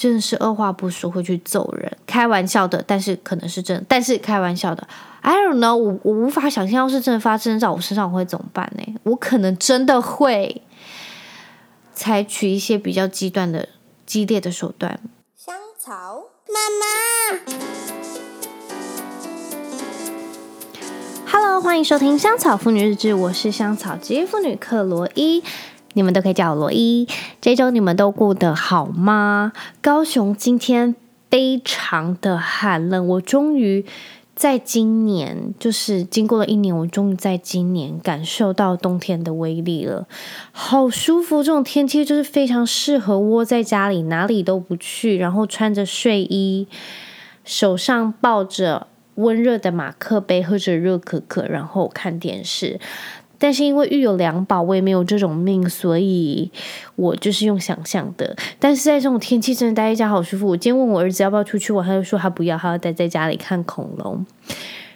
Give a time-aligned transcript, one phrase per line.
[0.00, 4.88] 真的是二话不说会去揍人，开玩笑的，但是可能是真，但是开玩笑的
[5.20, 8.94] ，I don't know，我我无法想象，要是真的发生在我身上，我会怎么办呢？
[9.02, 10.62] 我可能真的会
[11.92, 13.68] 采取一些比较极端的、
[14.06, 14.98] 激烈的手段。
[15.36, 16.86] 香草妈妈
[21.30, 25.44] ，Hello，欢迎收听《香草妇女日志》，我是香草职业妇女克罗伊。
[25.94, 27.06] 你们都可以叫我罗伊。
[27.40, 29.52] 这周你们都过得好吗？
[29.80, 30.94] 高雄今天
[31.30, 33.84] 非常的寒冷，我终于
[34.34, 40.06] 在今年，就是经过了一年，我终于在今年感受到冬天的威力了。
[40.52, 46.66] 好舒服，这种天气就是非常适合窝在家里，哪里都不去，然后穿着睡衣，
[47.44, 52.80] 手上抱着温热的马克杯，喝着热可可，然后看电视。
[53.42, 56.50] 但是因为育有两宝，我也没有这种命，所以
[56.94, 58.36] 我就是用想象的。
[58.58, 60.46] 但是在这种天气，真的待在家好舒服。
[60.46, 64.26] 我今天问我儿子要不要出去玩，他就说他不要，他要待在家里看恐龙。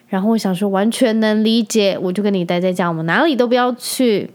[0.08, 4.30] 然后我想说，完全能理解，我就跟你待在家，我们哪里都不要去。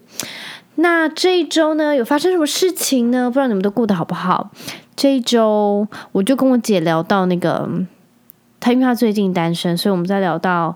[0.76, 3.30] 那这一周呢，有发生什么事情呢？
[3.30, 4.50] 不知道你们都过得好不好？
[4.96, 7.70] 这一周我就跟我姐聊到那个，
[8.60, 10.76] 她因为她最近单身，所以我们在聊到。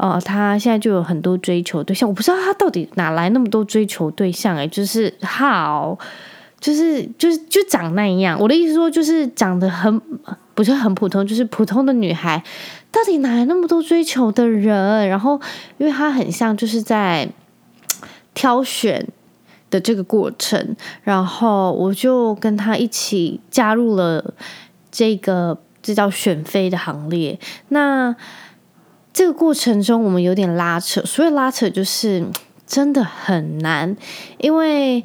[0.00, 5.98] 哦，他现在就有很多追求对象，我不知道他到底哪来那么多追求对象哎，就是好，
[6.58, 8.40] 就是就是就长那样。
[8.40, 10.00] 我的意思说，就是长得很
[10.54, 12.42] 不是很普通，就是普通的女孩，
[12.90, 15.06] 到底哪来那么多追求的人？
[15.06, 15.38] 然后，
[15.76, 17.28] 因为他很像就是在
[18.32, 19.06] 挑选
[19.68, 24.32] 的这个过程，然后我就跟他一起加入了
[24.90, 27.38] 这个这叫选妃的行列。
[27.68, 28.16] 那。
[29.20, 32.24] 这个过程中，我们有点拉扯，所以拉扯就是
[32.66, 33.94] 真的很难，
[34.38, 35.04] 因为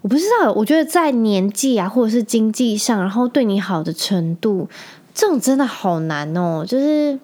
[0.00, 4.68] 我不知道，我觉得在年纪啊，或者是经济上，然后对你好的程度，
[5.12, 6.64] 这种真的好难哦。
[6.64, 7.18] 就是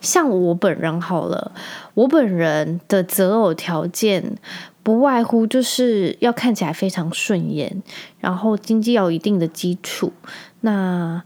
[0.00, 1.52] 像我本人好了，
[1.94, 4.36] 我本人的择偶条件
[4.82, 7.80] 不外乎就是要看起来非常顺眼，
[8.18, 10.12] 然后经济要有一定的基础，
[10.62, 11.22] 那。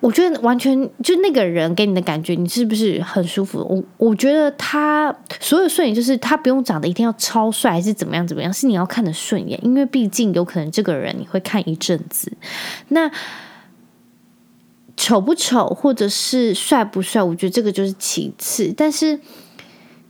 [0.00, 3.58] 我觉得完全就那个人给你的感觉，你是不是很舒服？
[3.68, 12.32] 我我觉得他所有顺眼，就是他不用长得一定要超帅，还是怎么样怎么样，是你要看得顺眼，因为毕竟有可能这个人你会看一阵子。
[12.88, 13.10] 那
[14.96, 19.20] 丑不丑，或者是帅不帅，我觉得这个就是其次，但是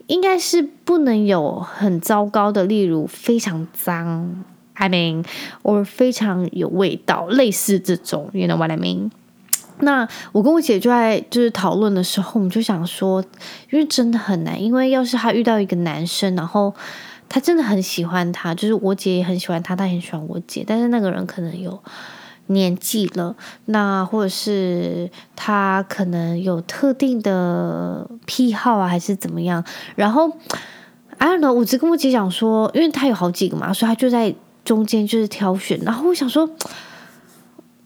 [0.07, 4.45] 应该是不能有很糟糕的，例如非常脏
[4.75, 9.11] ，I mean，or 非常有味道，类似这种，You know what I mean？
[9.81, 13.23] 那我跟我姐就在就是讨论的时候，我们就想说，
[13.71, 16.75] 因为真的很难，因为要是她遇到一个男生，然后
[17.29, 21.79] 他真的很喜欢他，就是我姐也很喜欢他，他很喜欢我姐，但是那个人可能有
[22.47, 29.63] 年纪了，那或者是他可能有特定的癖好啊，还是怎么样？
[29.95, 30.31] 然后
[31.19, 34.35] ，I don't know，我只跟我姐讲说，因为他有好几个嘛，所以他就在
[34.65, 36.49] 中间就是挑选，然后我想说。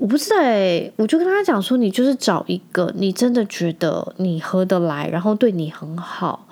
[0.03, 6.45] 我不知道哎，我就跟他讲说，你就是找一个你真的觉得你合得来，然后对你很好，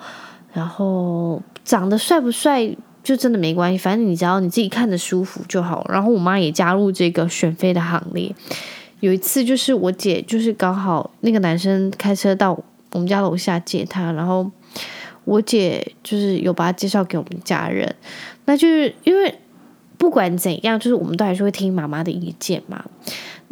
[0.53, 2.73] 然后长得帅不帅
[3.03, 5.85] 就真的没关系，反正你只要你自己看着舒服就好。
[5.89, 8.33] 然后我妈也加入这个选妃的行列。
[9.01, 12.57] 有一次就是我姐就是刚好那个男生开车到
[12.93, 14.49] 我们家楼下接她，然后
[15.25, 17.93] 我姐就是有把他介绍给我们家人，
[18.45, 19.37] 那就是因为
[19.97, 22.85] 不管怎样，就是我们都还是会听妈妈的意见嘛。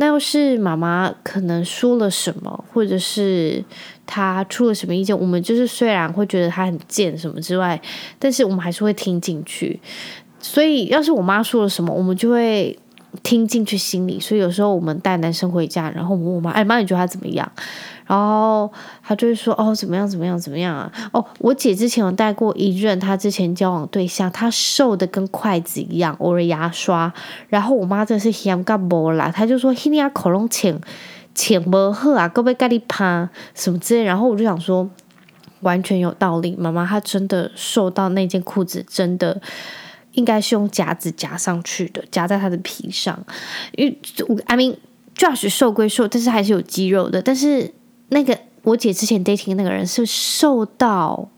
[0.02, 3.62] 那要是妈妈可能说了什么，或者是
[4.06, 7.80] 她出了什么意见，我们就是虽然会觉得她很贱什么之外，
[8.18, 9.78] 但是我们还是会听进去。
[10.40, 12.80] 所以要是我妈说了什么，我们就会
[13.24, 14.20] 听进去心里。
[14.20, 17.50] 所以有时候我们带男生回家，然后我问我妈：“哎妈，你觉得他怎么样？”
[18.08, 18.72] 然后
[19.04, 20.92] 他就会说：“哦，怎么样，怎么样，怎么样啊？
[21.14, 27.14] 哦，我姐之前有带过一任，她之前交往对象，他瘦的跟筷子一样，偶尔牙刷。
[27.50, 30.82] 然后我妈真的是嫌个无啦，她就说：‘嘿，你啊，口龙浅
[31.36, 34.90] 浅不好啊，够不盖你趴什么之类。’然后我就想说，
[35.60, 36.56] 完全有道理。
[36.58, 39.40] 妈妈她真的瘦到那件裤子真的
[40.14, 43.20] 应该是用夹子夹上去的，夹在他的皮上。
[43.76, 43.98] 因为
[44.28, 44.76] 我 I mean
[45.16, 47.74] Josh 瘦归瘦，但是还是有肌肉的，但是。”
[48.12, 51.30] 那个我姐之前 dating 那个人是瘦到，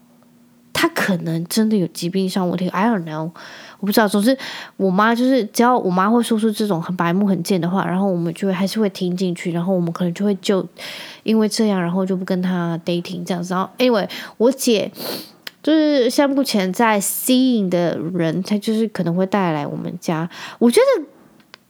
[0.71, 3.29] 他可能真的有疾病上问题，I don't know，
[3.81, 4.07] 我不知道。
[4.07, 4.37] 总之，
[4.77, 10.65] 我妈就是只要我妈会说出这种很白目、很贱的话，然后我们就会还是会听进去，然后我们可能就会就
[11.23, 13.53] 因为这样，然后就不跟他 dating 这样子。
[13.53, 14.07] 然后，anyway，
[14.37, 14.89] 我姐
[15.63, 20.29] 就是像目前在吸引的人，他就是可能会带来我们家。
[20.59, 21.03] 我觉得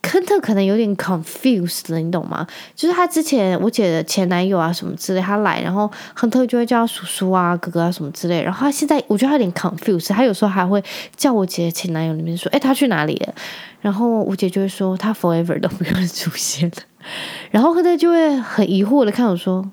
[0.09, 2.45] 亨特可能有点 confused 了，你懂吗？
[2.75, 8.41] 就是他之前我姐的前男友啊什么之类，他来，然后亨特就会叫他叔叔啊、哥哥啊什么之类。
[8.41, 10.83] 然后他现在我觉得他有点 confused，他有时候还会
[11.15, 13.33] 叫我姐前男友里面说：“哎，他去哪里了？”
[13.79, 16.75] 然后我姐就会说：“他 forever 都不用出现了。
[17.51, 19.69] ”然后亨特就会很疑惑的看我说：“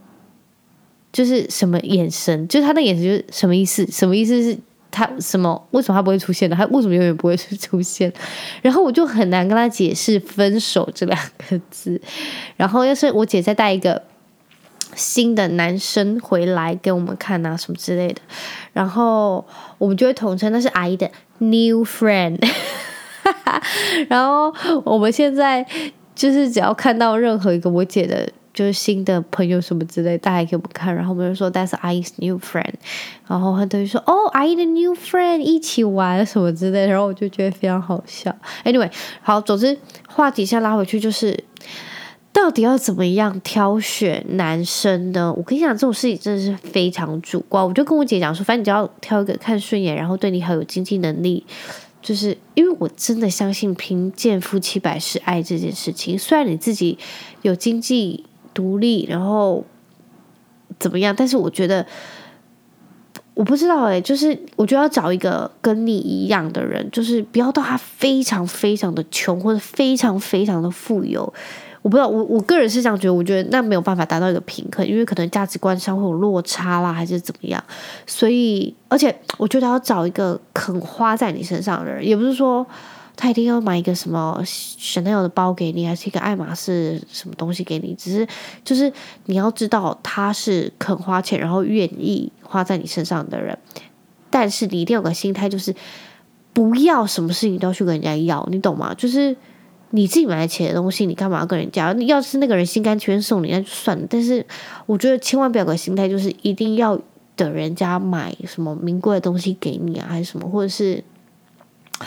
[1.12, 2.46] 就是什么眼神？
[2.48, 3.86] 就是他那眼神就是什么意思？
[3.90, 4.58] 什么意思是？”
[4.90, 5.68] 他什么？
[5.72, 6.56] 为什么他不会出现呢？
[6.56, 8.10] 他为什么永远不会出现？
[8.62, 12.00] 然后我就很难跟他解释“分手”这两个字。
[12.56, 14.02] 然后要是我姐再带一个
[14.94, 18.22] 新的男生回来给我们看啊什么之类的，
[18.72, 19.46] 然后
[19.76, 22.42] 我们就会统称那是阿姨的 new friend。
[24.08, 24.52] 然后
[24.84, 25.64] 我们现在
[26.14, 28.26] 就是只要看到任何一个我姐的。
[28.58, 32.74] 就是新的朋友什么之类，大家给我们看，然后我们就说 That's 阿姨 new friend，
[33.28, 38.34] 然后他就说哦，阿姨的 new friend 一起玩什么之类，然后我就觉得非常好笑。
[38.64, 38.90] Anyway，
[39.22, 39.78] 好，总之
[40.08, 41.44] 话题先拉回去，就是
[42.32, 45.32] 到底要怎么样挑选男生呢？
[45.36, 47.64] 我跟你讲，这种事情真的是非常主观。
[47.64, 51.46] 我就跟我姐讲说，反正你只要挑一个看顺眼，然后对你很有经济能力，
[52.02, 56.18] 就是因为我真的相信贫贱夫妻百事哀这件事情。
[56.18, 56.98] 虽然你自己
[57.42, 58.24] 有经济。
[58.58, 59.64] 独立，然后
[60.80, 61.14] 怎么样？
[61.16, 61.86] 但是我觉得，
[63.34, 71.32] 我不知道哎，就是我觉得要找一个跟你一样的人，就是不要到他非常非常的穷，或者非常非常的富有。
[71.82, 77.62] 我不知道，我我个人是这样觉得，我觉得那没有办法达到一个平衡，因为可能价值观上会有落差啦，还是怎么样。
[78.08, 82.66] 所以，而且我觉得要找一个肯花在你身上的人，也不是说。
[83.20, 87.92] 他一定要买一个什么 Chanel 的包给你，还是一个爱马仕什么东西给你？
[87.98, 88.24] 只是
[88.64, 88.92] 就是
[89.24, 93.58] 你要知道他是肯花钱，然后愿意花在你身上的人。
[94.30, 95.74] 但是你一定有个心态，就是
[96.52, 98.94] 不要什么事情都要去跟人家要，你懂吗？
[98.94, 99.36] 就是
[99.90, 101.92] 你自己买得起的东西，你干嘛要跟人家？
[102.04, 104.06] 要是那个人心甘情愿送你，那就算了。
[104.08, 104.46] 但是
[104.86, 106.96] 我觉得千万不要有个心态，就是一定要
[107.34, 111.02] 等人家买什么名贵的东西给你啊，还是什么，或者是。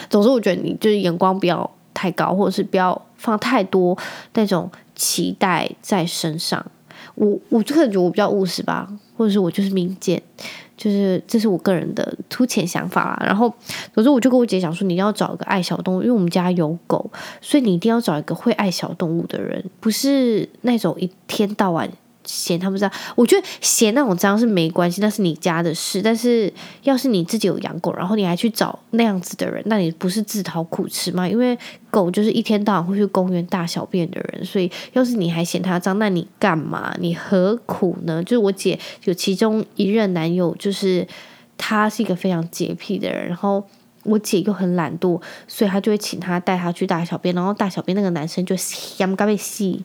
[0.10, 3.98] 总之，我觉得你就是眼光不要太高，或者是不要放太多
[4.34, 6.66] 那种期待在身上。
[7.16, 10.22] 我我就可能觉得我比较务实吧，或者是我就是明见，
[10.78, 13.24] 就是这是我个人的粗浅想法啦。
[13.26, 13.54] 然后，
[13.94, 17.10] 总之我就跟我姐讲说，你要找一个爱小动物，因为我们家有狗，
[17.42, 21.90] 所以你一定要找一个会爱小动物的人，不是那种一天到晚。
[22.32, 26.02] 嫌他们脏，我觉得嫌那种脏是没关系，那是你家的事。
[26.02, 26.52] 但是
[26.84, 31.28] 要是你自己有养狗，然后你还去找那样子的人，那你不是自讨苦吃吗？
[31.28, 31.58] 因为
[31.90, 36.96] 狗就是一天到晚会去公园大小便的人，所以要是你还嫌它脏，那你干嘛？
[37.00, 38.24] 你何苦呢？
[38.24, 41.06] 就是我姐有其中一任男友，就是
[41.58, 43.62] 他是一个非常洁癖的人，然后
[44.04, 49.84] 我姐又很懒惰，所以他就会请他带她去大小便，然后大小便那个男生就 嫌该被洗。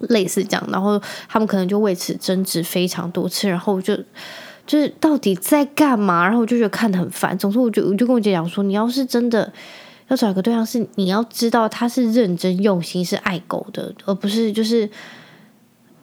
[0.00, 3.96] 类似这样，然后他们可能就为此争执非常多次，然后就
[4.66, 6.24] 就是到底在干嘛？
[6.24, 7.36] 然后我就觉得看得很烦。
[7.38, 9.52] 总之，我就我就跟我姐讲说，你要是真的
[10.08, 14.88] 要找一个对象，是你要知道他是认真用心，是爱狗的，而不是就是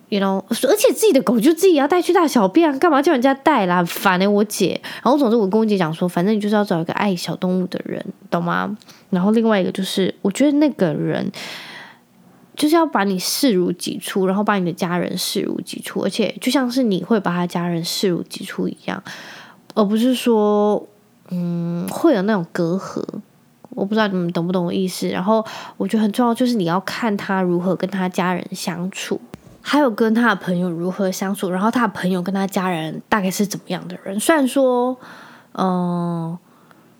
[0.09, 3.77] ，you know，而且自己的狗就自己要带去大小便，干嘛叫人家带啦？
[3.77, 4.81] 很烦欸，我姐。
[5.03, 8.75] 然后总之，我跟我姐讲说，反正你就是要找一个爱小动物的人，懂吗？
[9.12, 11.31] 然后另外一个就是，我觉得那个人。
[12.56, 19.04] 就是要把你视如己出，然后把你的家人视如己出，而且就像是你会把他家人视如己出一样，
[19.74, 20.85] 而不是说，
[21.30, 23.04] 嗯，会有那种隔阂。
[23.71, 25.09] 我不知道你们懂不懂我意思。
[25.09, 25.45] 然后
[25.76, 29.19] 我觉得很重要，就是你要看他如何跟他家人相处，
[29.62, 34.18] 还有跟他的朋友如何相处，然后他的朋友跟他家人大概是怎么样的人。
[34.18, 34.97] 虽然说，
[35.57, 36.38] 嗯、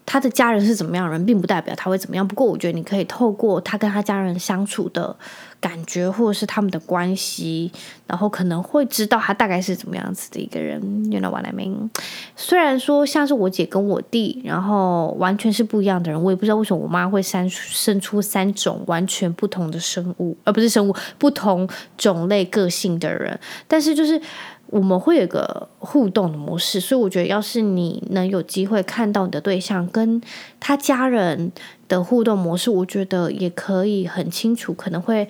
[0.06, 2.28] 他的家人是怎么样人，并不代表他会怎么样。
[2.28, 5.16] 不过，我觉得你可以透过他跟他家人相处的
[5.60, 7.72] 感觉，或者是他们的关系，
[8.06, 10.80] 然后可能会知道他大概是怎么样子的一个人。
[11.12, 11.90] You know what I mean？
[12.36, 23.40] 虽然说像是我姐跟我弟，然后完全是不一样的人，我也不知道为什么我妈会生生出三种完全不同的生物，而不是生物，不同种类个性的人。
[23.68, 24.22] 但是就是。
[24.68, 30.22] 我们会有个互动的模式，所以我觉得，要是你能有机会看到你的对象跟
[30.60, 31.52] 他家人
[31.88, 35.28] 的互动模式，我觉得也可以很清楚，可能会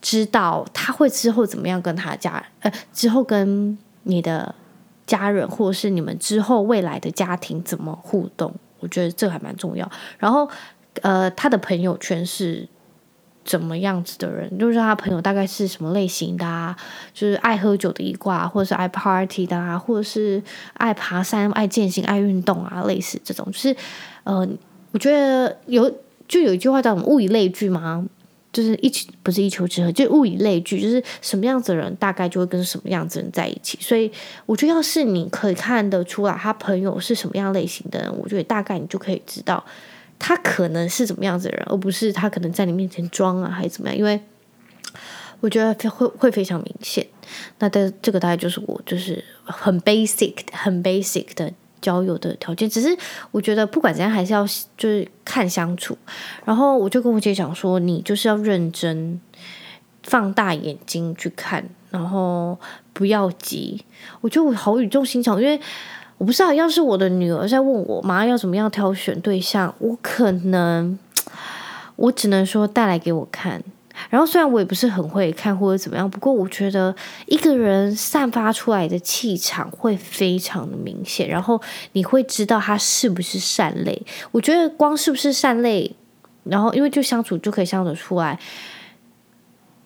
[0.00, 4.54] 知道他会之后怎么样跟他家，呃，之后跟你的
[5.06, 9.90] 家人，或者是你们之后未来的家庭怎么互动，我觉得这还蛮重要。
[10.18, 10.48] 然后，
[11.02, 12.68] 呃，他的朋友圈是。
[13.46, 16.76] 怎么样子的人，就是他朋友大概是什么类型的啊？
[17.14, 20.42] 就是爱喝酒的一挂，或者是爱 party 的啊，或者是
[20.74, 23.46] 爱爬山、爱健行、爱运动啊，类似这种。
[23.46, 23.74] 就是，
[24.24, 24.46] 呃，
[24.90, 25.88] 我觉得有
[26.26, 28.04] 就有一句话叫什么“物以类聚”嘛，
[28.52, 33.78] 就是一起不是一丘之貉，就物以类聚，就是什么样子的人，大概就会跟什么样子的人在一起。
[33.80, 34.10] 所以
[34.44, 39.64] 我觉得，要是你可以看得出来他朋友是什么样类型的人，我觉得大概你就可以知道
[40.18, 43.96] 他可能是怎么样子的人，而不是他可能在你面前装啊，还是怎么样。
[43.96, 44.20] 因为
[45.40, 47.06] 我觉得会会非常明显。
[47.58, 51.52] 那这这个大概就是我就是很 basic 很 basic 的。
[51.78, 52.96] 交友的条件，只是
[53.30, 54.44] 我觉得不管怎样，还是要
[54.76, 55.96] 就是看相处。
[56.44, 59.20] 然后我就跟我姐讲说，你就是要认真
[60.02, 62.58] 放大眼睛去看，然后
[62.92, 63.84] 不要急。
[64.20, 65.60] 我觉得我好语重心长，因为
[66.18, 70.98] 我不知道，要是我的女儿在问我妈要怎么样挑选对象，我可能
[71.96, 73.62] 我只能说带来给我看。
[74.10, 76.94] 然后虽然我也不是很会看或者怎么样，不过我觉得
[77.26, 81.60] 一个人散发出来的气场会非常的明显，然后
[81.92, 84.00] 你会知道他是不是善类。
[84.32, 85.94] 我觉得光是不是善类，
[86.44, 88.38] 然后因为就相处就可以相处出来，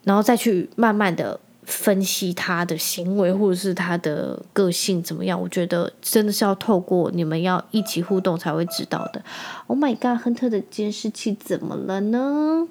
[0.03, 1.39] 然后再去慢慢的。
[1.71, 5.41] 分析他的行为或者是他的个性怎么样？
[5.41, 9.23] 我觉得真的是要透过你们要一起互动才会知道的。
[9.67, 12.67] Oh my god，亨特的监视器怎么了呢？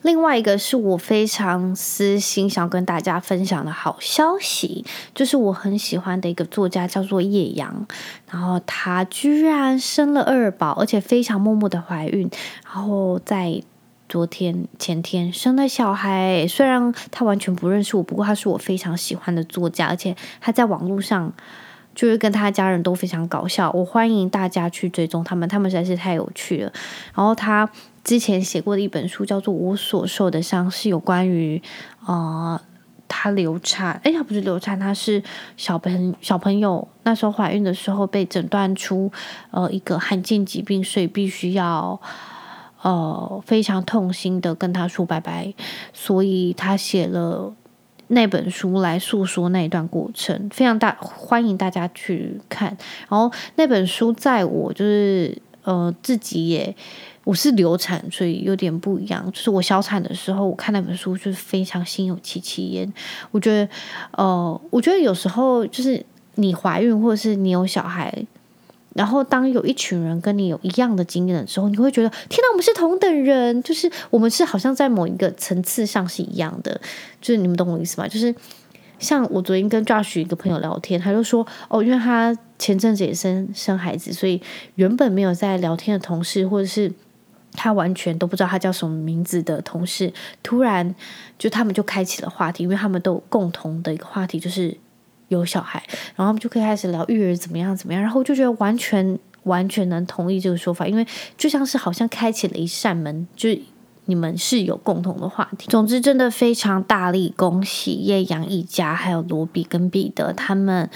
[0.00, 7.86] 另外一个是我非常私心想跟大家分享的好消息，就是我很喜欢的一个作家叫做叶阳，
[8.30, 12.30] 然后他居然生了二宝，而且非常默默的怀孕，
[12.64, 13.62] 然后在。
[14.08, 21.32] 昨天、前天生的小孩，虽然他完全不认识我，不过他是我非常喜欢的作家，而且他在网络上
[21.94, 23.70] 就是跟他家人都非常搞笑。
[23.72, 26.72] 我欢迎大家去追踪他们，他们实在是太有趣了。
[27.14, 27.68] 然后他
[28.04, 31.60] 之前写过的一本书叫做《我所受的伤》，是有关于、
[32.06, 32.60] 呃，
[33.08, 35.20] 他流产，哎，他不是流产，他是
[35.56, 39.10] 小朋小朋友那时候怀孕的时候被诊断出
[39.50, 42.00] 呃一个罕见疾病，所以必须要。
[42.86, 45.52] 呃，非常痛心的跟他说拜拜，
[45.92, 47.52] 所以他写了
[48.06, 52.68] 那本书来诉说那一段过程，非常大，欢迎大家去看。
[53.08, 56.72] 然后那本书在我就是呃自己也
[57.24, 59.28] 我是流产，所以有点不一样。
[59.32, 62.94] 就是我小产的时候，我看那本书就是非常心有戚戚焉。
[63.32, 63.68] 我觉得
[64.12, 66.00] 呃，我觉得有时候就是
[66.36, 68.24] 你怀孕或者是你有小孩。
[68.96, 76.80] 然后，当有一群人跟你有一样的经验的时候，你会觉得天哪，我们是同等人，就是我们是好像在某一个层次上是一样的。
[77.20, 78.08] 就是你们懂我意思吗？
[78.08, 78.34] 就是
[78.98, 84.40] 像我昨天跟 Josh 一个朋友聊天，他就说哦，因为他前阵子也生生孩子，所以
[84.76, 86.90] 原本没有在聊天的同事，或者是
[87.52, 90.10] 他完全都不知道他叫什么名字的同事，
[90.42, 90.94] 突然
[91.38, 94.74] 就他们就开启了话题，因为他们都有共同的一个话题，就是。
[95.28, 95.82] 有小孩，
[96.14, 101.06] 然后我们就可以开始聊育儿怎么样怎么样，然后就觉得完全完全能同意这个说法，因为
[101.36, 103.60] 就像是好像开启了一扇门，就是
[104.04, 105.68] 你们是有共同的话题。
[105.68, 110.88] 总之，真的非常大力恭喜叶阳一家，还有罗比跟彼得他们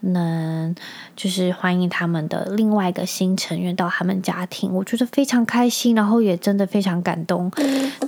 [0.00, 0.74] 能
[1.14, 7.50] 就是欢迎他们的另外一个新成员到他们家庭，我觉得非常开心，然后也真的非常感动。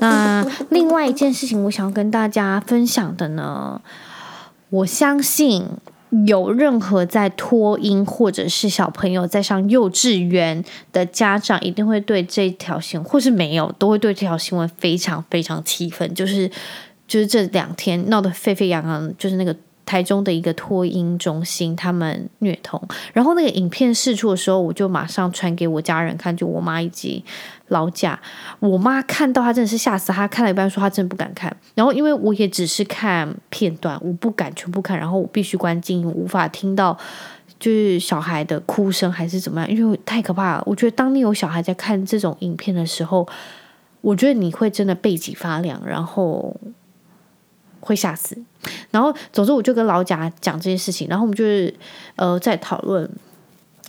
[0.00, 3.80] 那另外一件事情，我想要跟大家分享的呢。
[4.70, 5.66] 我相信
[6.26, 16.14] 有任何在托婴或者是小朋友在上幼稚园的家长，一定会对这条新闻，或是没有，都会对这条新闻非常非常气愤。
[16.14, 16.50] 就是
[17.06, 19.54] 就是这两天闹得沸沸扬扬，就是那个。
[19.88, 22.78] 台中的一个托婴中心，他们虐童，
[23.14, 27.24] 然后那个影片释出的时候，我就马上传给我家人看，就我妈以及
[27.68, 28.20] 老贾。
[28.60, 31.50] 我妈看到，她真的是吓死，她看了一半说她真的不敢看。
[31.74, 36.94] 然后因为我也只是看片段，我不敢全部看，然后我必须关静音，无法听到
[37.58, 40.62] 就是小孩的哭声还是怎么样，因为太可怕了。
[40.66, 43.26] 我觉得当你有小孩在看这种影片的时候，
[44.02, 46.54] 我觉得你会真的背脊发凉，然后。
[47.88, 48.36] 会吓死，
[48.90, 51.72] 然后总之我就跟老贾讲这件事情，然后我们就是
[52.16, 53.10] 呃在讨论，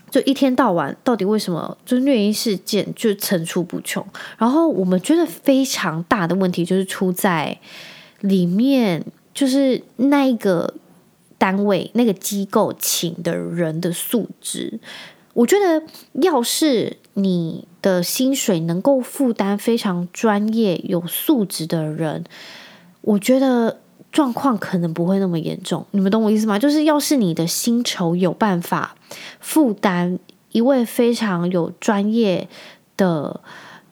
[0.10, 4.06] 就一天到晚到底为什么就是虐婴事件就层出不穷，
[4.38, 7.60] 然后我们觉得非常大的问题就是出在
[8.22, 9.04] 里面，
[9.34, 10.74] 就是那一个
[11.38, 14.80] 单位那个机构请的人的素质，
[15.34, 15.84] 我觉得
[16.22, 22.24] 要是你的薪水能够负担非常专业有素质的人，
[23.02, 23.82] 我觉得。
[24.12, 26.58] 状况可能不会那么严重，你们懂我意思吗？
[26.58, 28.96] 就是要是你的薪酬有办法
[29.40, 30.18] 负担
[30.52, 32.48] 一位非常有专业
[32.98, 33.40] 的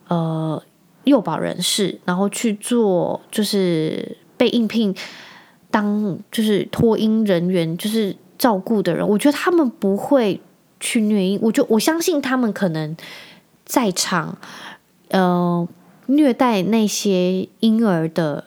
[0.08, 0.62] 呃
[1.04, 4.96] 幼保人士，然后去做就是被应聘
[5.70, 10.42] 当就是托婴人员，就是照顾的人，我觉得他们不会
[10.80, 11.40] 去虐婴。
[11.44, 12.98] 我就我相信他们可能
[13.66, 14.36] 在场
[15.10, 15.68] 呃
[16.08, 18.44] 虐待那些婴儿的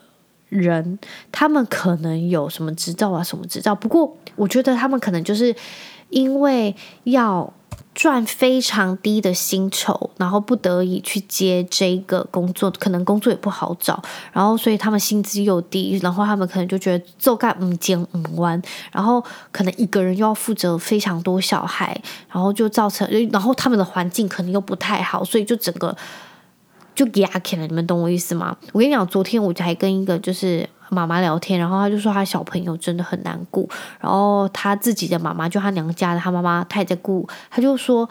[0.51, 0.99] 人，
[1.33, 3.75] 他们可能有什么执照啊，什么执照？
[3.75, 5.57] 不过我觉得他们可能就是
[6.11, 7.51] 因为要。
[7.93, 14.01] 赚非常低的薪酬，然后不得已去接这个工作，可能工作也不好找，
[14.33, 18.61] 然后所以他们薪资又低，然后他们可能就觉得做干五兼五弯，
[18.93, 25.95] 然后可能一个人又要负责非常多小孩，然后就造成，然后他们的环境可能又不太好，所以就整个
[27.05, 27.69] 就压起来了。
[27.69, 28.57] 你们懂我意思吗？
[28.73, 30.69] 我跟你讲，昨天我还跟一个就是。
[30.93, 38.11] 妈妈聊天，然后他就说他小朋友真的很难顾，然后他自己的妈妈就他娘家的他妈妈，他也在顾，他就说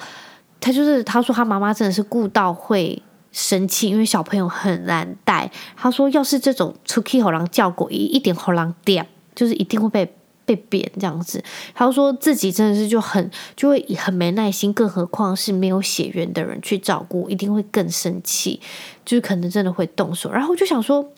[0.61, 3.03] 他就是他说他妈妈真的是顾到会
[3.33, 5.51] 生气，因为小朋友很难带。
[5.75, 9.05] 他说要是这种出去后狼叫过一一点后狼点，
[9.35, 10.15] 就是一定会被
[10.49, 11.43] 被扁这样子。
[11.73, 18.59] 他说自己真的是就很就会很没耐心，更何况是没有血缘的人去照顾，一定会更生气，
[19.05, 20.31] 就是可能真的会动手。
[20.31, 21.11] 然后我就想说。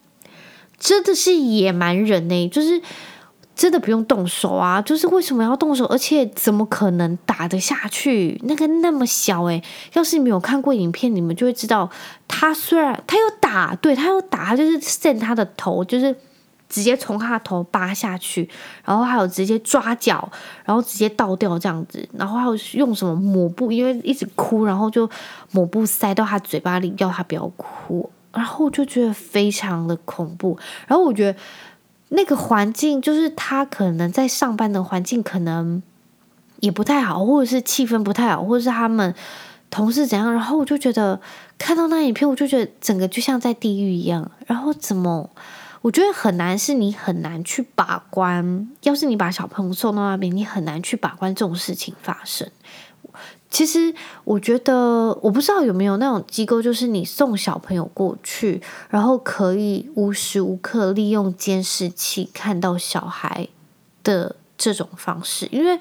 [0.83, 2.81] 真的是野蛮人呢，就是
[3.55, 4.81] 真的不用动手啊！
[4.81, 5.85] 就是为什么要动手？
[5.85, 8.41] 而且怎么可能打得下去？
[8.45, 9.61] 那个那么小诶，
[9.93, 11.87] 要是你没有看过影片，你们就会知道，
[12.27, 16.15] 他虽然他有打，对，他有打，他就是扇他的头，就是
[16.71, 18.49] 直接从他的头扒下去，
[18.85, 20.31] 然后还有直接抓脚，
[20.63, 25.07] 然后直接倒掉这样子，然后还有用什么抹布，因为一直哭，然后就
[25.51, 28.09] 抹布塞到他嘴巴里，要他不要哭。
[28.33, 31.37] 然后我就觉得非常的恐怖，然后我觉得
[32.13, 35.83] 那个环境就是他可能在上班的环境可能
[36.61, 39.13] 也不太好，或者是气氛不太好，或者是他们
[39.69, 41.19] 同事怎样，然后我就觉得
[41.57, 44.31] 看到那影片，我就觉得整个就像在地狱一样。
[44.47, 45.29] 然后怎么
[45.81, 48.69] 我觉得很难，是你很难去把关。
[48.83, 52.49] 要是你把小朋友送到那边，你很难去把关这种事情发生。
[53.49, 63.49] 其实我觉得，我不知道有没有那种机构，就是你送小朋友过去，然后可以无时无刻利用监视器看到小孩
[64.03, 65.49] 的这种方式。
[65.51, 65.77] 因为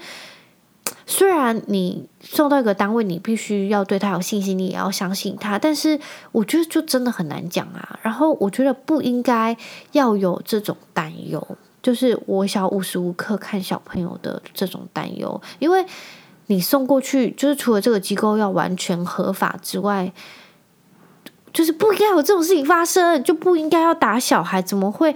[1.06, 5.98] 虽然你送到一个单位，你必须要对他有信心，你也要相信他，但是
[6.32, 7.98] 我觉得就真的很难讲啊。
[8.02, 9.56] 然后我觉得不应该
[9.92, 11.46] 要有这种担忧，
[11.82, 15.84] 就是我想无时无刻看小朋友的这种担忧，因为。
[16.46, 20.12] 你送过去，就是除了这个机构要完全合法之外，
[21.52, 24.60] 就是不应该有这种事情发生，就不应该要打小孩。
[24.60, 25.14] 怎么会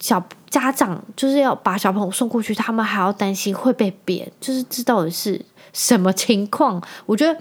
[0.00, 4.30] 小家长就是要把小朋友送过去，他们还要担心会被贬？
[4.40, 5.40] 就是知道的是
[5.72, 6.82] 什么情况？
[7.06, 7.40] 我觉得。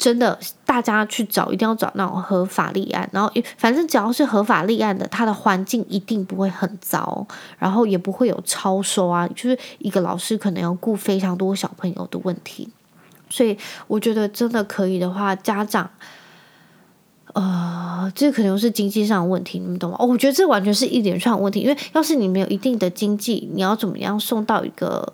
[0.00, 7.26] 真的，大家去找，一定要找那种合法立案，然后反正只要是合法立案的，他的环境一定不会很糟，
[7.58, 12.66] 然后也不会有超收啊，就是一个老师可能要顾非常多小朋友的问题，
[13.28, 13.54] 所以
[13.86, 15.90] 我觉得真的可以的话，家长，
[17.34, 19.96] 呃，这可能是经济上的问题，你们懂吗？
[19.98, 25.12] 哦，我觉得这完全是一连串问题，因为要是你没有一定的经济，你要怎么样送到一个？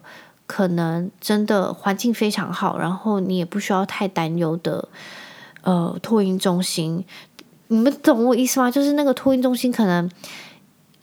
[0.48, 4.88] 可能真的环境非常好，然后你也不需要太担忧的，
[5.62, 7.04] 呃，托婴中心，
[7.66, 8.70] 你们懂我意思吗？
[8.70, 10.08] 就是那个托婴中心可能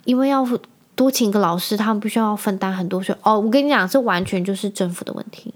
[0.06, 0.47] 因为要
[0.95, 3.13] 多请一个老师，他们不需要分担很多税。
[3.21, 5.54] 哦，我跟你讲，这完全就是政府的问题。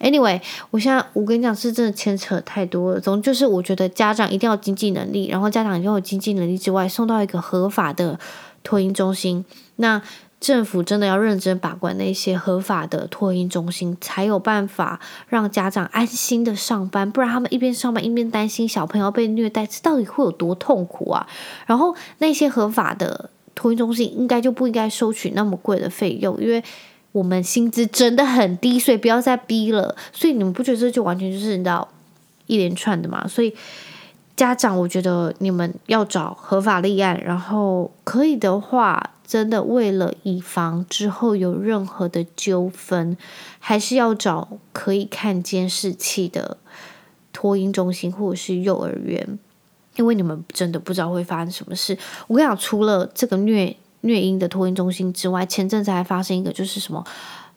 [0.00, 3.00] Anyway，我现在我跟你讲是真的牵扯太多了。
[3.00, 8.18] 总就是我觉得家长一定要经济能力，然后家长一定要有经济能力之外，送到一个合法的
[8.62, 9.44] 托婴中心，
[9.76, 10.02] 那。
[10.38, 17.10] 政府真的要认真把关那些合法的托婴中心，才有办法让家长安心的上班。
[17.10, 21.26] 不然他们一边上班一边担心小朋友被虐待，这到底会有多痛苦啊？
[21.64, 26.62] 然后那些合法的托婴中心应该就不应该收取那么贵的费用，因为
[27.16, 29.96] 我们薪资真的很低，所以不要再逼了。
[30.12, 31.88] 所以你们不觉得这就完全就是你知道
[32.46, 33.26] 一连串的嘛？
[33.26, 33.54] 所以
[34.36, 39.10] 家长，我觉得你们要找合法立案，然后可以的话。
[39.26, 43.16] 真的为了以防之后有任何的纠纷，
[43.58, 46.58] 还是要找可以看监视器的
[47.32, 49.36] 托婴中心或者是幼儿园，
[49.96, 51.98] 因为你们真的不知道会发生什么事。
[52.28, 57.04] 我跟你讲，除了这个虐虐婴的托婴中心之外，前阵子还发生一个，就是什么？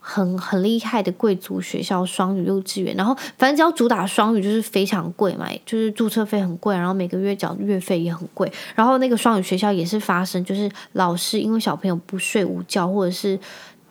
[0.01, 8.51] 很很厉害的贵族学校双语幼稚园，然后反正只要主打双语就是非常贵嘛，就是注册费很贵，然后每个月缴月费也很贵。
[8.73, 13.37] 然后那个双语学校也是发生，就是老师因为小朋友不睡午觉，或者是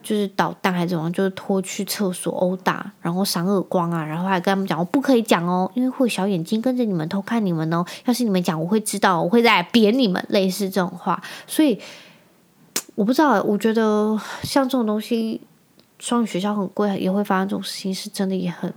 [0.02, 11.22] 就是捣蛋还是怎么，就是拖去厕所殴打，然后赏耳光啊，然后还跟他们讲，我不可以讲哦，因为会小眼睛跟着你们偷看你们哦，要是你们讲，我会知道，我会再扁你们，类似这种话。
[11.46, 11.78] 所以
[12.98, 15.40] 我不知道，我觉得像这种东西。
[16.00, 18.72] 双语学校很贵，也会发生这种事情，是真的也很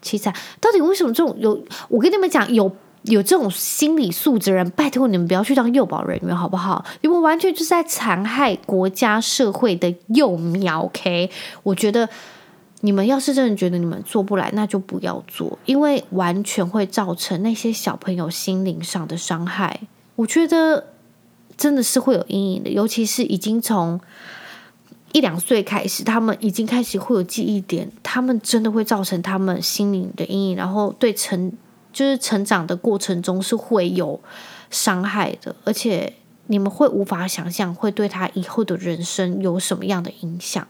[0.00, 0.32] 凄惨。
[0.60, 1.60] 到底为什么这种有？
[1.88, 2.70] 我跟你们讲，有
[3.02, 6.84] 有这种心理素质人，拜托你们不要去当幼保人员，好不好？
[7.00, 10.82] 你们完全就是在残害国家社会的幼苗。
[10.82, 11.28] OK，
[11.64, 12.08] 我觉得
[12.82, 19.80] 你们要是真的觉得你们做不来，那就不要做，因为完全会造成那些小朋友心灵上的伤害。
[20.14, 20.91] 我觉得
[21.62, 24.00] 真的是会有阴影的，尤其是已经从。
[25.14, 31.52] 一两岁开始，他们已经开始会有记忆点，他们真的会造成他们心灵的阴影，然后对成
[31.92, 34.18] 就是成长的过程中是会有
[34.70, 36.10] 伤害的，而且
[36.46, 40.66] 你们会无法想象会对他以后的人生有什么样的影响。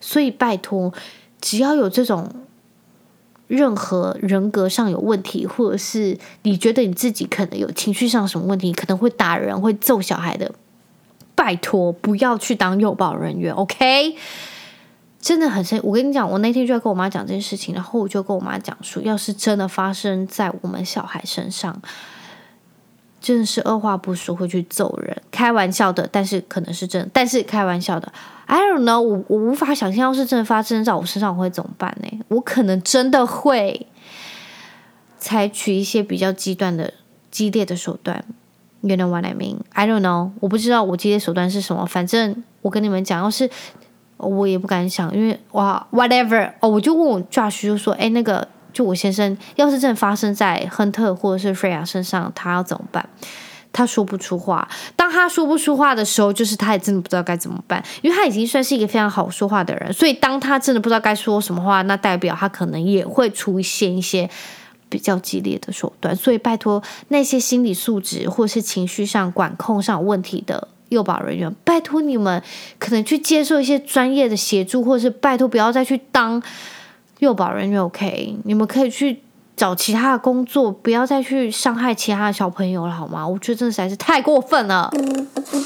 [0.00, 0.90] 所以拜托，
[1.42, 2.34] 只要有这种
[3.52, 10.50] 任何人格上有问题，或者是你觉得你自己可能有情绪上什么问题，可能会打人、会揍小孩的。
[11.34, 14.16] 拜托，不要去当幼保人员，OK？
[15.20, 15.78] 真的很深。
[15.82, 21.80] 我跟你讲，我那天就在跟我妈讲这件事情，然后我就跟我妈讲说，要是真的发生在我们小孩身上，
[23.22, 25.16] 真的是二话不说会去揍人。
[25.30, 28.12] 开玩笑的，但是可能是真，但是开玩笑的。
[28.46, 32.20] I don't know，我我无法想象，要是真的发生在我身上，我会怎么办呢？
[32.28, 33.86] 我可能真的会
[35.18, 36.92] 采取一些比较极端的、
[37.30, 38.24] 激烈的手段。
[38.82, 39.58] You know what I mean?
[39.70, 40.32] I don't know.
[40.40, 41.86] 我不知道我激烈手段是什么。
[41.86, 43.48] 反正我跟你们讲，要是
[44.16, 53.08] 我也不敢想，因为哇，whatever 哦，我就问我 Josh 就说，哎，那个就我先生，要是真的发生在亨特或者是菲亚身上，他要怎么办？
[53.72, 54.68] 他说不出话。
[54.96, 59.92] 当他说不出话的时候，就是他也真的不知道该怎么办，因为他已经算是一个非常好说话的人。
[59.92, 64.28] 所以当他真的不知道该说什么话，那代表他可能也会出现一些。
[64.88, 72.42] 比较激烈的手段，所以拜托那些心理素质或是情绪上管控上有问题的幼保人员，拜托你们
[72.78, 76.42] 可能去接受一些专业的协助，或是拜托不要再去当
[77.22, 77.80] 幼保人员。
[77.80, 79.22] OK，你们可以去。
[79.54, 83.26] 找其他的工作，不要再去伤害其他的小朋友了，好吗？
[83.26, 84.90] 我觉得真的实在是太过分了。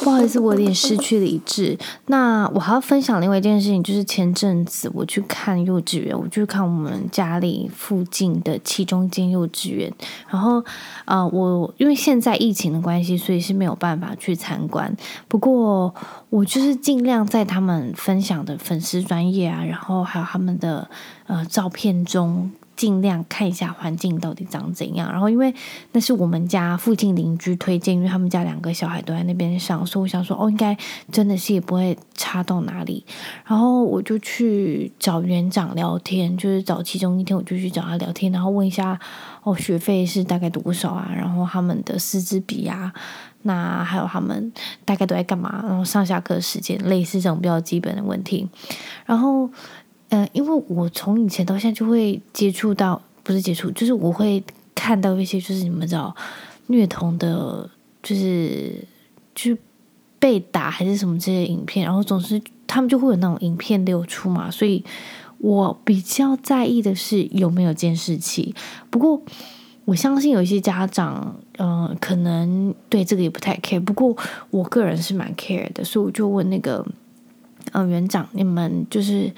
[0.03, 1.79] 不好意思，我有点失去理智。
[2.07, 9.93] 那我还要分享另外一件事情，就是前阵子我去看幼稚园，我去看我们家里附近的其中一间幼稚园。
[10.29, 10.63] 然后，
[11.07, 14.95] 呃，我因为现在疫情的关系，所以是没有办法去参观。
[15.29, 15.95] 不过，
[16.31, 20.89] 我就是尽量在他们分享的粉丝专业啊，然后还有他们的
[21.27, 22.51] 呃照片中。
[22.77, 25.53] 尽量看一下环境到底长怎样，然后因为
[25.93, 30.77] 那是我们家附近邻居推荐，因为他们家两个小孩都在那边上，所以我想说，哦，应该
[31.11, 33.05] 真的是也不会差到哪里。
[33.47, 39.01] 然后我就去找园长聊天，就是找其中一天，我就去找他聊天，然后问一下，
[39.43, 41.11] 哦，学费是大概多少啊？
[41.17, 42.93] 然后他们的师资比啊，
[43.43, 44.53] 那还有他们
[44.85, 45.65] 大概都在干嘛？
[45.67, 48.47] 然后上下课时间，类似这种比较基本的问题，
[49.07, 49.49] 然后。
[50.11, 54.43] 嗯、因为我从以前到现在就会接触到，不是接触，就是我会
[54.73, 56.15] 看到一些，就是你们知道
[56.69, 57.69] 虐童的，
[58.03, 58.73] 就是
[59.35, 59.59] 就是
[60.21, 64.85] 被打还是什么这些影片，然后总是他们就会有那种影片流出嘛，所以
[65.39, 68.55] 我比较在意的是有没有监视器。
[68.89, 69.21] 不过
[69.87, 74.17] 我相信有一些家长，嗯、可能对这个也不太 care，不过
[74.51, 76.87] 我个人是蛮 care 的，所以我就问那个
[77.73, 79.33] 嗯、园长，你们就是。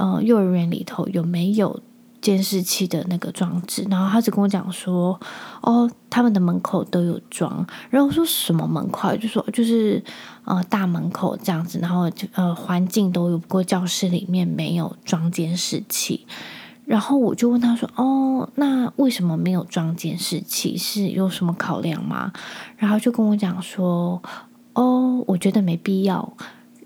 [0.00, 1.78] 呃，幼儿园里头有没有
[2.22, 3.86] 监视器的那个装置？
[3.90, 5.20] 然后他就跟我讲说，
[5.60, 7.66] 哦，他们的门口都有装。
[7.90, 9.14] 然后说什么门口？
[9.16, 10.02] 就说就是
[10.46, 11.78] 呃大门口这样子。
[11.80, 16.26] 然后就呃环境都有，不过教室里面没有装监视器。
[16.86, 20.78] 然后我就问他说，哦，那为什么没有装监视器？
[20.78, 22.32] 是有什么考量吗？
[22.78, 24.22] 然后就跟我讲说，
[24.72, 26.32] 哦，我觉得没必要。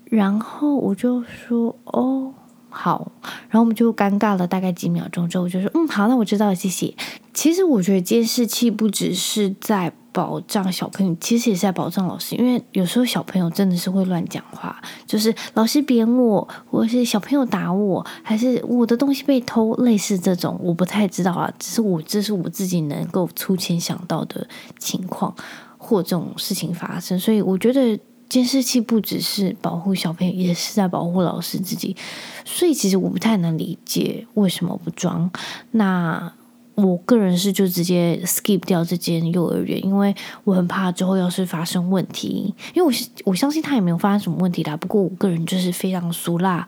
[0.03, 2.33] 然后我就说，哦。
[2.77, 3.09] 好，
[3.49, 6.93] 然后我们就尴尬了大概几秒钟之后，我就说：“嗯，好，那我知道了，谢谢。”
[7.33, 21.49] 其实我觉得监视器不只是在保障小朋友，其实也是在保障老师，因为有时候小朋友真的是会乱讲话，就是老师扁我，或是小朋友打我，还是我的东西被偷，类似这种，我不太知道啊。
[21.57, 24.45] 只是我这是我自己能够粗浅想到的
[24.77, 25.33] 情况，
[25.77, 27.97] 或这种事情发生，所以我觉得。
[28.27, 31.95] 监视器不只是保护小朋友，也是在保护老师自己。
[32.43, 35.29] 所以其实我不太能理解为什么不装。
[35.71, 36.33] 那
[36.73, 42.53] 我个人是就直接 skip 掉这间幼儿园，因为我很怕之后要是发生问题。
[42.73, 42.91] 因为我
[43.25, 44.75] 我相信他也没有发生什么问题啦。
[44.75, 46.67] 不过我个人就是非常俗辣，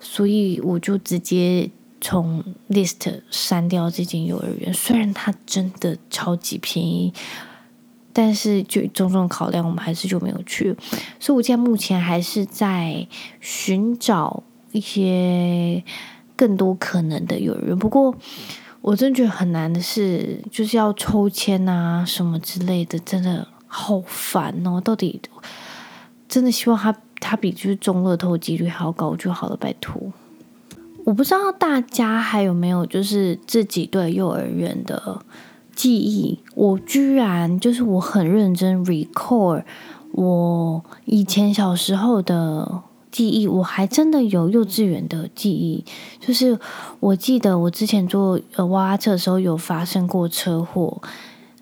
[0.00, 4.74] 所以我就直接从 list 删掉这间幼儿园。
[4.74, 7.14] 虽然它真的超级便宜。
[8.18, 10.76] 但是就种种考量，我们还是就没有去。
[11.20, 13.06] 所以，我现在目前还是在
[13.40, 15.84] 寻找一些
[16.34, 17.78] 更多可能的幼儿园。
[17.78, 18.12] 不过，
[18.80, 24.80] 我真觉得很难的是，就是要抽签啊什么之类的，真的好烦哦。
[24.80, 25.20] 到底
[26.28, 30.12] 真的希望他他比就是中乐透几率还要高就好了，拜托。
[31.04, 35.22] 我不知道大家还有没有就是自己对幼儿园的
[35.78, 36.40] 记忆？
[36.56, 39.62] 我居然就是我很认真 record
[40.12, 42.82] 我以前小时候的。
[43.10, 45.82] 记忆我还真的有幼稚园的记忆，
[46.20, 46.56] 就是
[47.00, 51.00] 我记得我之前坐呃娃娃车的时候有发生过车祸，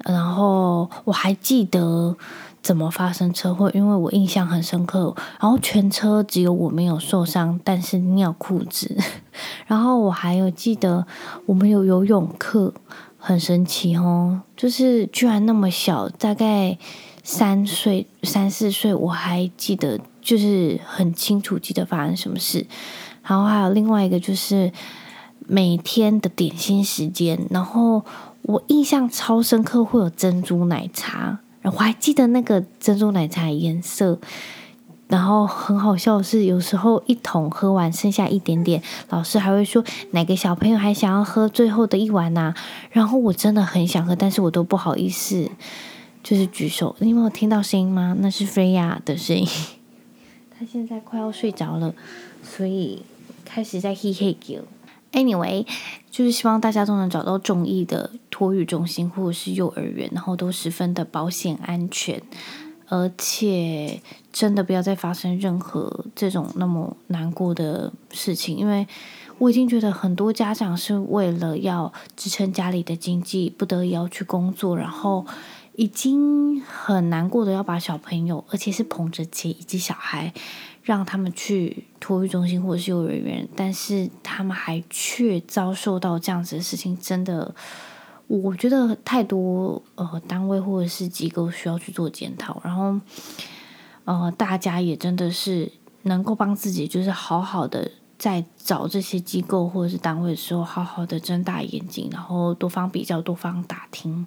[0.04, 2.16] 然后我还记得
[2.60, 5.14] 怎么发生车祸，因为我印象很深刻。
[5.40, 8.96] 然后全车只有我没有受伤，但是尿裤子。
[9.66, 11.06] 然后我还有记得
[11.46, 12.74] 我们有游泳课，
[13.26, 16.78] 很神奇哦，就是居然那么小，大概
[17.24, 19.98] 三岁三四岁，我还记得。
[20.26, 22.66] 就是很清楚记得发生什么事，
[23.22, 24.72] 然后还有另外一个就是
[25.46, 28.04] 每天的点心时间，然后
[28.42, 34.18] 我印象超深刻会有珍珠奶茶，我还记得那个珍珠奶茶颜色，
[35.08, 42.54] 然后很好笑的是有时候一桶喝完剩下一点点，老师还会说哪个小朋友还想要喝最后的一碗呐？
[42.90, 45.48] 然后我真的很想喝，但是我都不好意思，
[46.22, 46.96] 就是举手。
[46.98, 48.16] 你有没有听到声音吗？
[48.18, 49.46] 那是菲亚的声音。
[50.58, 51.94] 他现在快要睡着了，
[52.42, 53.02] 所以
[53.44, 54.62] 开始在 he he 叫。
[55.12, 55.66] Anyway，
[56.10, 62.20] 就是希望大家都能找到中意的托育中心或者是幼儿园，然后都十分的保险安全，
[62.88, 64.00] 而且
[64.32, 68.86] 真的不要再发生任何这种那么难过的事情，因为
[69.38, 75.26] 我已经觉得很多家长是为了要支撑家里的经济，不得已要去工作，然后。
[75.78, 80.32] 已经很难过的要把小朋友，而且是捧着钱以及小孩，
[80.82, 87.54] 让他们去托育中心或者是幼儿园，但是他们还却遭受到这样子的事情，真的，
[88.26, 92.98] 我觉得太多呃单位或者是机构需要去做检讨，然后
[94.04, 95.70] 呃大家也真的是
[96.02, 104.26] 能够帮自己，就是好好的在找这些机构或者是单位的时候，好好的睁大眼睛，然后多方比较，多方打听。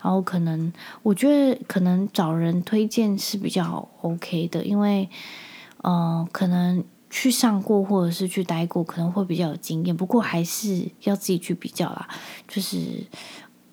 [0.00, 0.72] 然后可能，
[1.04, 5.08] 我觉得可能找人推荐是比较 OK 的，因为，
[5.82, 6.82] 呃，可能
[7.14, 9.94] 去上过或者是去待过，可能会比较有经验。
[9.94, 12.08] 不过还是要自己去比较啦。
[12.48, 12.78] 就是，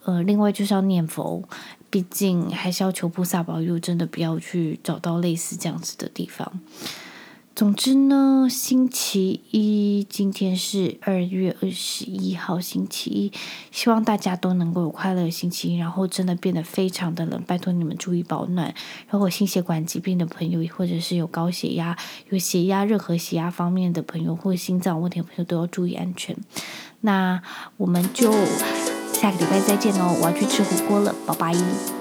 [0.04, 1.41] 呃，另外就是要念佛，
[1.89, 6.60] 毕竟还是要求菩萨保佑，真的不要去找到类似这样子的地方。
[7.60, 13.34] 总之呢，星期一，今天是二月二十一号，星期一，
[13.69, 15.78] 希望大家都能够有快乐的星期一。
[15.78, 18.74] 然后真的变得非常的冷，拜托你们注意保暖。
[19.10, 21.98] 如果心血管疾病的朋友，或者是有高血压、
[22.30, 26.34] 有血压、任何血压方面的朋友，或心脏问题的朋友，都要注意安全。
[27.02, 27.41] 那
[27.76, 28.32] 我们就
[29.12, 31.99] 下个礼拜再见喽，我要去吃火锅了，拜拜。